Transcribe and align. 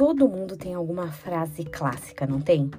Todo 0.00 0.26
mundo 0.26 0.56
tem 0.56 0.72
alguma 0.72 1.12
frase 1.12 1.62
clássica, 1.62 2.26
não 2.26 2.40
tem? 2.40 2.70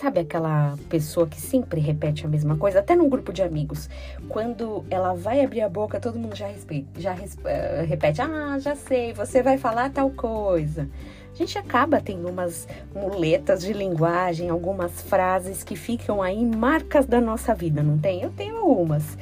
Sabe 0.00 0.20
aquela 0.20 0.78
pessoa 0.88 1.26
que 1.26 1.40
sempre 1.40 1.80
repete 1.80 2.24
a 2.24 2.28
mesma 2.28 2.56
coisa, 2.56 2.78
até 2.78 2.94
num 2.94 3.08
grupo 3.08 3.32
de 3.32 3.42
amigos. 3.42 3.90
Quando 4.28 4.84
ela 4.88 5.12
vai 5.12 5.44
abrir 5.44 5.62
a 5.62 5.68
boca, 5.68 5.98
todo 5.98 6.20
mundo 6.20 6.36
já, 6.36 6.46
respeita, 6.46 7.00
já 7.00 7.14
uh, 7.14 7.84
repete: 7.84 8.22
Ah, 8.22 8.60
já 8.60 8.76
sei, 8.76 9.12
você 9.12 9.42
vai 9.42 9.58
falar 9.58 9.90
tal 9.90 10.08
coisa. 10.10 10.88
A 11.32 11.36
gente 11.36 11.58
acaba 11.58 12.00
tendo 12.00 12.28
umas 12.28 12.68
muletas 12.94 13.62
de 13.62 13.72
linguagem, 13.72 14.48
algumas 14.48 15.02
frases 15.02 15.64
que 15.64 15.74
ficam 15.74 16.22
aí 16.22 16.46
marcas 16.46 17.06
da 17.06 17.20
nossa 17.20 17.56
vida, 17.56 17.82
não 17.82 17.98
tem? 17.98 18.22
Eu 18.22 18.30
tenho 18.30 18.56
algumas. 18.56 19.18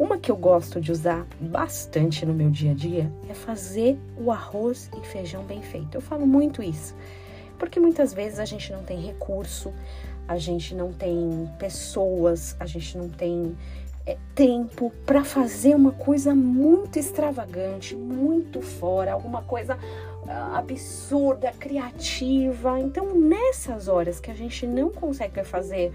Uma 0.00 0.16
que 0.16 0.30
eu 0.30 0.36
gosto 0.36 0.80
de 0.80 0.90
usar 0.90 1.26
bastante 1.38 2.24
no 2.24 2.32
meu 2.32 2.48
dia 2.48 2.70
a 2.70 2.74
dia 2.74 3.12
é 3.28 3.34
fazer 3.34 3.98
o 4.16 4.32
arroz 4.32 4.90
e 4.96 5.06
feijão 5.06 5.44
bem 5.44 5.60
feito. 5.60 5.94
Eu 5.94 6.00
falo 6.00 6.26
muito 6.26 6.62
isso, 6.62 6.96
porque 7.58 7.78
muitas 7.78 8.14
vezes 8.14 8.38
a 8.38 8.46
gente 8.46 8.72
não 8.72 8.82
tem 8.82 8.98
recurso, 8.98 9.74
a 10.26 10.38
gente 10.38 10.74
não 10.74 10.90
tem 10.90 11.46
pessoas, 11.58 12.56
a 12.58 12.64
gente 12.64 12.96
não 12.96 13.10
tem 13.10 13.54
é, 14.06 14.16
tempo 14.34 14.90
para 15.04 15.22
fazer 15.22 15.74
uma 15.74 15.92
coisa 15.92 16.34
muito 16.34 16.98
extravagante, 16.98 17.94
muito 17.94 18.62
fora, 18.62 19.12
alguma 19.12 19.42
coisa 19.42 19.74
uh, 19.76 20.56
absurda, 20.56 21.52
criativa. 21.52 22.80
Então, 22.80 23.14
nessas 23.14 23.86
horas 23.86 24.18
que 24.18 24.30
a 24.30 24.34
gente 24.34 24.66
não 24.66 24.88
consegue 24.88 25.44
fazer, 25.44 25.92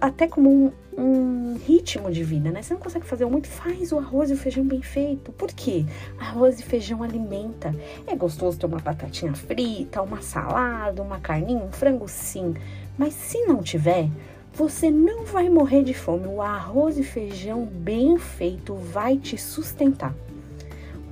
até 0.00 0.26
como 0.26 0.50
um, 0.50 0.72
um 0.96 1.58
ritmo 1.66 2.10
de 2.10 2.24
vida, 2.24 2.50
né? 2.50 2.62
Você 2.62 2.74
não 2.74 2.80
consegue 2.80 3.06
fazer 3.06 3.24
muito, 3.26 3.48
faz 3.48 3.92
o 3.92 3.98
arroz 3.98 4.30
e 4.30 4.34
o 4.34 4.36
feijão 4.36 4.64
bem 4.64 4.82
feito. 4.82 5.32
Por 5.32 5.48
quê? 5.52 5.84
Arroz 6.18 6.58
e 6.58 6.62
feijão 6.62 7.02
alimenta. 7.02 7.74
É 8.06 8.16
gostoso 8.16 8.58
ter 8.58 8.66
uma 8.66 8.78
batatinha 8.78 9.34
frita, 9.34 10.02
uma 10.02 10.22
salada, 10.22 11.02
uma 11.02 11.20
carninha, 11.20 11.62
um 11.62 11.72
frango 11.72 12.08
sim. 12.08 12.54
Mas 12.96 13.14
se 13.14 13.44
não 13.44 13.62
tiver, 13.62 14.08
você 14.52 14.90
não 14.90 15.24
vai 15.24 15.48
morrer 15.48 15.82
de 15.82 15.94
fome. 15.94 16.26
O 16.26 16.40
arroz 16.40 16.98
e 16.98 17.02
feijão 17.02 17.64
bem 17.64 18.18
feito 18.18 18.74
vai 18.74 19.16
te 19.16 19.36
sustentar. 19.36 20.14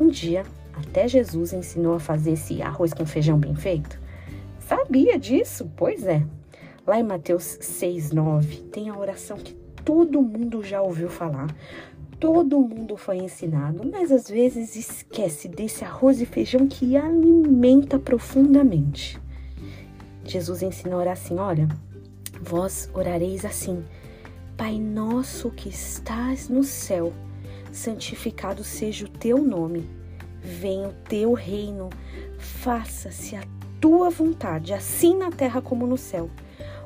Um 0.00 0.08
dia, 0.08 0.45
até 0.73 1.08
Jesus 1.08 1.52
ensinou 1.52 1.95
a 1.95 2.00
fazer 2.00 2.33
esse 2.33 2.62
arroz 2.62 2.92
com 2.95 3.05
feijão 3.05 3.39
bem 3.39 3.55
feito. 3.55 3.98
Sabia 4.61 5.19
disso? 5.19 5.70
Pois 5.77 6.06
é. 6.06 6.23
Lá 6.89 6.98
em 6.98 7.03
Mateus 7.03 7.58
6,9 7.61 8.70
tem 8.70 8.89
a 8.89 8.97
oração 8.97 9.36
que 9.36 9.53
todo 9.84 10.22
mundo 10.22 10.62
já 10.62 10.81
ouviu 10.81 11.11
falar, 11.11 11.55
todo 12.19 12.58
mundo 12.62 12.97
foi 12.97 13.19
ensinado, 13.19 13.86
mas 13.92 14.11
às 14.11 14.27
vezes 14.27 14.75
esquece 14.75 15.48
desse 15.48 15.84
arroz 15.84 16.19
e 16.22 16.25
feijão 16.25 16.67
que 16.67 16.97
alimenta 16.97 17.98
profundamente. 17.98 19.20
Jesus 20.25 20.62
ensina 20.62 20.95
a 20.95 20.98
orar 20.98 21.12
assim: 21.12 21.36
olha, 21.36 21.69
vós 22.41 22.89
orareis 22.95 23.45
assim, 23.45 23.84
Pai 24.56 24.80
nosso 24.80 25.50
que 25.50 25.69
estás 25.69 26.48
no 26.48 26.64
céu, 26.64 27.12
santificado 27.70 28.64
seja 28.64 29.05
o 29.05 29.11
teu 29.11 29.36
nome, 29.36 29.86
venha 30.41 30.89
o 30.89 30.95
teu 31.06 31.34
reino, 31.34 31.91
faça-se 32.39 33.36
a 33.36 33.42
tua 33.78 34.08
vontade, 34.08 34.73
assim 34.73 35.19
na 35.19 35.30
terra 35.30 35.61
como 35.61 35.86
no 35.86 35.98
céu. 35.98 36.30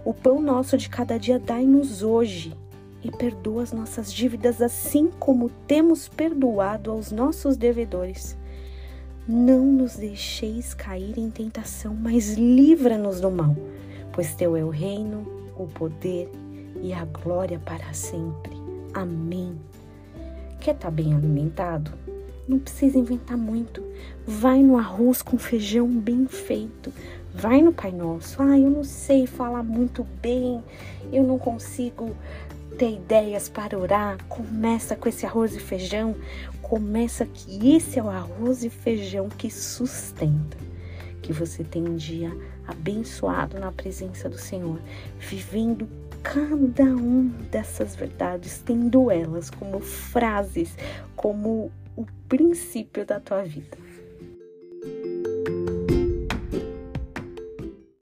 O 0.05 0.13
pão 0.13 0.41
nosso 0.41 0.77
de 0.77 0.89
cada 0.89 1.19
dia 1.19 1.39
dai-nos 1.39 2.03
hoje 2.03 2.57
e 3.03 3.11
perdoa 3.11 3.63
as 3.63 3.73
nossas 3.73 4.13
dívidas, 4.13 4.61
assim 4.61 5.11
como 5.19 5.49
temos 5.67 6.09
perdoado 6.09 6.91
aos 6.91 7.11
nossos 7.11 7.57
devedores 7.57 8.37
não 9.27 9.65
nos 9.65 9.95
deixeis 9.95 10.75
cair 10.75 11.17
em 11.17 11.31
tentação, 11.31 11.95
mas 11.95 12.35
livra-nos 12.35 13.21
do 13.21 13.31
mal, 13.31 13.55
pois 14.13 14.35
teu 14.35 14.57
é 14.57 14.65
o 14.65 14.69
reino, 14.69 15.25
o 15.57 15.67
poder 15.67 16.29
e 16.83 16.93
a 16.93 17.05
glória 17.05 17.61
para 17.61 17.93
sempre. 17.93 18.53
Amém. 18.93 19.57
Quer 20.61 20.75
estar 20.75 20.89
tá 20.89 20.91
bem 20.91 21.15
alimentado? 21.15 21.93
Não 22.49 22.59
precisa 22.59 22.99
inventar 22.99 23.37
muito. 23.37 23.81
Vai 24.27 24.61
no 24.61 24.77
arroz 24.77 25.23
com 25.23 25.39
feijão 25.39 25.89
bem 25.89 26.27
feito. 26.27 26.93
Vai 27.35 27.63
no 27.63 27.73
Pai 27.73 27.93
Nosso. 27.93 28.43
Ah, 28.43 28.59
eu 28.59 28.71
não 28.71 28.85
sei 28.85 29.27
falar 29.27 29.63
muito 29.63 30.05
bem. 30.21 30.63
Eu 31.13 31.23
não 31.23 31.39
consigo 31.39 32.15
ter 32.79 32.93
ideias 32.93 33.49
para 33.49 33.79
orar. 33.79 34.19
Começa 34.29 34.95
com 34.97 35.09
esse 35.09 35.27
arroz 35.27 35.55
e 35.55 35.61
feijão 35.61 36.15
começa 36.73 37.27
que 37.27 37.77
esse 37.77 37.99
é 37.99 38.03
o 38.03 38.09
arroz 38.09 38.65
e 38.65 38.71
feijão 38.71 39.29
que 39.29 39.51
sustenta. 39.51 40.57
Que 41.21 41.31
você 41.31 41.63
tenha 41.63 41.91
um 41.91 41.97
dia 41.97 42.35
abençoado 42.67 43.61
na 43.61 43.71
presença 43.71 44.27
do 44.27 44.39
Senhor, 44.39 44.81
vivendo 45.19 45.87
cada 46.23 46.85
um 46.85 47.29
dessas 47.51 47.95
verdades, 47.95 48.63
tendo 48.65 49.11
elas 49.11 49.51
como 49.51 49.81
frases, 49.81 50.75
como 51.15 51.71
o 51.95 52.07
princípio 52.27 53.05
da 53.05 53.21
tua 53.21 53.43
vida. 53.43 53.77